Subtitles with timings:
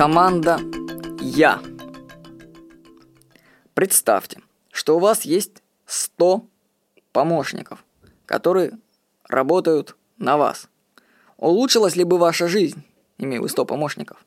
[0.00, 0.58] Команда
[1.20, 1.60] «Я».
[3.74, 4.40] Представьте,
[4.72, 6.46] что у вас есть 100
[7.12, 7.84] помощников,
[8.24, 8.78] которые
[9.28, 10.70] работают на вас.
[11.36, 12.82] Улучшилась ли бы ваша жизнь,
[13.18, 14.24] имея вы 100 помощников?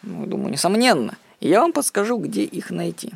[0.00, 1.18] Ну, думаю, несомненно.
[1.38, 3.12] Я вам подскажу, где их найти.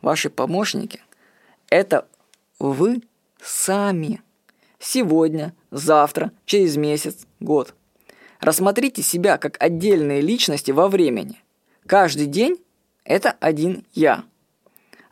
[0.00, 1.02] Ваши помощники–
[1.70, 2.06] это
[2.60, 3.02] вы
[3.42, 4.22] сами.
[4.78, 7.74] Сегодня, завтра, через месяц, год.
[8.42, 11.40] Рассмотрите себя как отдельные личности во времени.
[11.86, 12.56] Каждый день–
[13.04, 14.24] это один «я».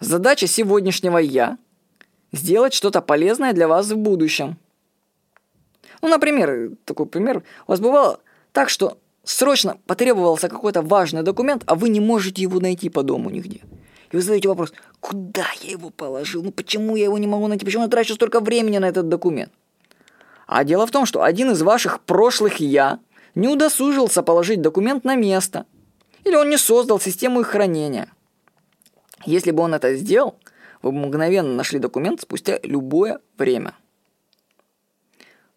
[0.01, 1.57] Задача сегодняшнего «я»–
[2.33, 4.59] сделать что-то полезное для вас в будущем.
[6.03, 7.45] Ну, например, такой пример.
[7.69, 8.19] У вас бывало
[8.51, 13.31] так, что срочно потребовался какой-то важный документ, а вы не можете его найти по дому
[13.31, 13.61] нигде.
[14.11, 16.43] И вы задаете вопрос, куда я его положил?
[16.43, 17.65] Ну почему я его не могу найти?
[17.65, 19.53] Почему я трачу столько времени на этот документ?
[20.49, 22.99] А дело в том, что один из ваших прошлых «я»
[23.35, 25.67] не удосужился положить документ на место.
[26.25, 28.13] Или он не создал систему их хранения.
[29.25, 30.37] Если бы он это сделал,
[30.83, 33.75] вы бы мгновенно нашли документ спустя любое время.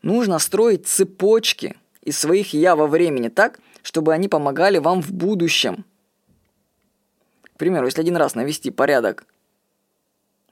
[0.02, 5.86] Нужно строить цепочки из своих «я» во времени так, чтобы они помогали вам в будущем.
[7.56, 9.26] К примеру, если один раз навести порядок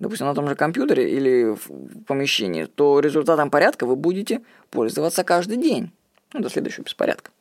[0.02, 5.58] допустим, на том же компьютере или в помещении, то результатом порядка вы будете пользоваться каждый
[5.58, 5.92] день,
[6.34, 7.32] ну, до следующего беспорядка.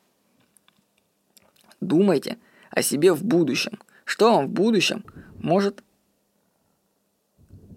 [1.80, 2.38] Думайте
[2.70, 3.78] о себе в будущем.
[4.04, 5.04] Что вам в будущем
[5.38, 5.82] может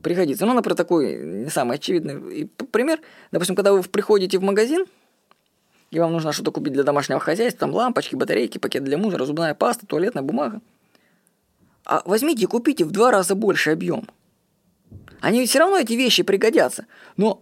[0.02, 0.46] пригодиться?
[0.46, 3.00] Ну, например, такой не самый очевидный пример.
[3.32, 4.86] Допустим, когда вы приходите в магазин,
[5.92, 9.54] и вам нужно что-то купить для домашнего хозяйства, там лампочки, батарейки, пакет для мусора, зубная
[9.54, 10.62] паста, туалетная бумага.
[11.86, 14.08] А возьмите и купите в два раза больше объем–
[15.24, 16.86] они все равно эти вещи пригодятся.
[17.16, 17.42] Но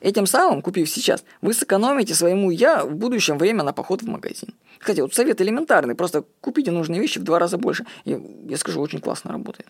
[0.00, 4.54] этим самым, купив сейчас, вы сэкономите своему «я» в будущем время на поход в магазин.
[4.78, 7.86] Кстати, вот совет элементарный, просто купите нужные вещи в два раза больше.
[8.04, 9.68] И, я скажу, очень классно работает.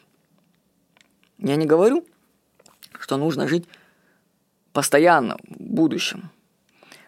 [1.39, 2.05] Я не говорю,
[2.99, 3.67] что нужно жить
[4.73, 6.31] постоянно в будущем.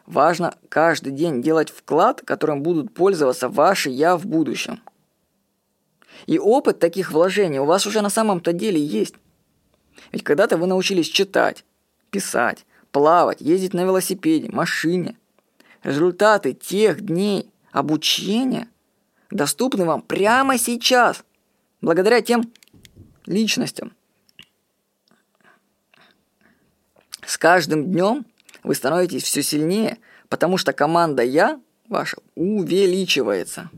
[0.06, 4.80] Важно каждый день делать вклад, которым будут пользоваться ваши «я» в будущем.
[6.26, 9.14] И опыт таких вложений у вас уже на самом-то деле есть.
[10.10, 11.64] Ведь когда-то вы научились читать,
[12.10, 15.16] писать, плавать, ездить на велосипеде, машине.
[15.82, 18.68] Результаты тех дней обучения
[19.30, 21.24] доступны вам прямо сейчас,
[21.80, 22.52] благодаря тем
[23.26, 23.92] личностям.
[27.26, 28.26] С каждым днем
[28.62, 29.98] вы становитесь все сильнее,
[30.28, 33.70] потому что команда «Я» ваша увеличивается.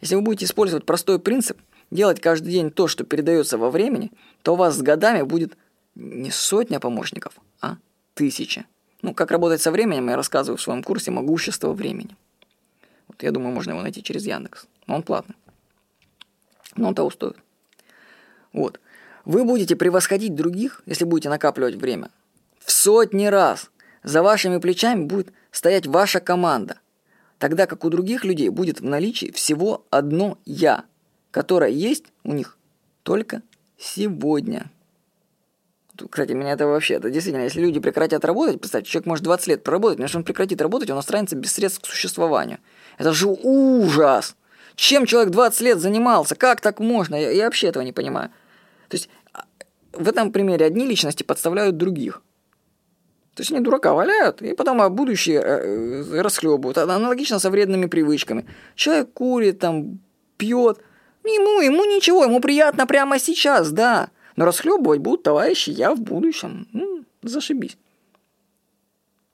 [0.00, 4.12] Если вы будете использовать простой принцип– делать каждый день то, что передается во времени,
[4.42, 5.56] то у вас с годами будет
[6.00, 7.76] не сотня помощников, а
[8.14, 8.64] тысяча.
[9.02, 12.16] Ну, как работать со временем, я рассказываю в своем курсе «Могущество времени».
[13.08, 14.66] Вот я думаю, можно его найти через Яндекс.
[14.86, 15.36] Но он платный.
[16.76, 17.36] Но он того стоит.
[18.52, 18.80] Вот.
[19.24, 22.10] Вы будете превосходить других, если будете накапливать время.
[22.58, 23.70] В сотни раз.
[24.02, 26.78] За вашими плечами будет стоять ваша команда.
[27.38, 30.84] Тогда как у других людей будет в наличии всего одно «я»,
[31.30, 32.56] которая есть у них
[33.02, 33.42] только
[33.78, 34.70] сегодня.
[36.08, 39.62] Кстати, меня это вообще, это действительно, если люди прекратят работать, представьте, человек может 20 лет
[39.62, 42.58] проработать, но если он прекратит работать, он останется без средств к существованию.
[42.98, 44.36] Это же ужас!
[44.76, 46.34] Чем человек 20 лет занимался?
[46.36, 47.14] Как так можно?
[47.14, 48.30] Я, я вообще этого не понимаю.
[48.88, 49.44] То есть а,
[49.92, 52.22] в этом примере одни личности подставляют других.
[53.34, 56.78] То есть они дурака валяют, и потом а будущее э, расхлебывают.
[56.78, 58.46] Аналогично со вредными привычками.
[58.74, 60.00] Человек курит, там,
[60.36, 60.78] пьет–
[61.24, 64.08] Ему, ему ничего, ему приятно прямо сейчас, да.
[64.40, 66.66] Но расхлебывать будут товарищи я в будущем.
[66.72, 67.76] Ну, зашибись.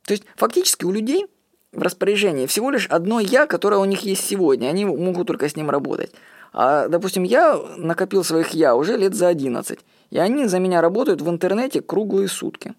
[0.05, 1.27] То есть фактически у людей
[1.71, 4.67] в распоряжении всего лишь одно я, которое у них есть сегодня.
[4.67, 6.13] Они могут только с ним работать.
[6.53, 9.79] А, допустим, я накопил своих я уже лет за 11.
[10.11, 12.75] И они за меня работают в интернете круглые сутки.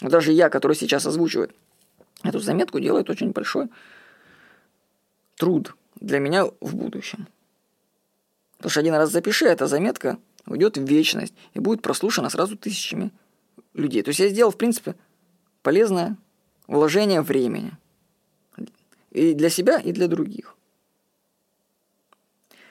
[0.00, 1.54] Даже я, который сейчас озвучивает
[2.22, 3.68] эту заметку, делает очень большой
[5.36, 7.28] труд для меня в будущем.
[8.56, 10.16] Потому что один раз запиши, эта заметка
[10.50, 13.10] уйдет в вечность и будет прослушана сразу тысячами
[13.74, 14.02] людей.
[14.02, 14.94] То есть я сделал, в принципе,
[15.62, 16.16] полезное
[16.66, 17.72] вложение времени.
[19.10, 20.56] И для себя, и для других.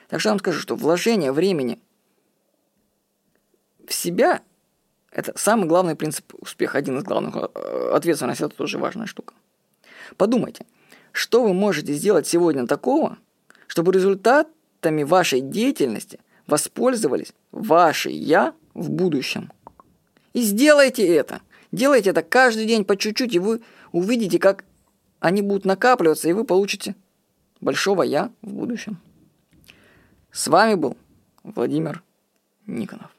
[0.08, 1.78] Так что я вам скажу, что вложение времени
[3.86, 4.42] в себя–
[5.10, 7.36] это самый главный принцип успеха, один из главных.
[7.92, 9.34] Ответственность– это тоже важная штука.
[10.16, 10.64] Подумайте,
[11.12, 13.18] что вы можете сделать сегодня такого,
[13.66, 14.48] чтобы результат
[14.80, 19.50] результатами вашей деятельности воспользовались ваши «я» в будущем.
[20.32, 21.40] И сделайте это.
[21.72, 23.60] Делайте это каждый день по чуть-чуть, и вы
[23.92, 24.64] увидите, как
[25.20, 26.94] они будут накапливаться, и вы получите
[27.60, 28.98] большого «я» в будущем.
[30.32, 30.96] С вами был
[31.42, 32.02] Владимир
[32.66, 33.10] Никонов.